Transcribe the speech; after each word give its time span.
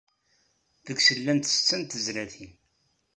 Deg-s 0.85 1.07
llant 1.19 1.45
setta 1.53 1.75
n 1.79 1.83
tezlatin. 1.83 2.53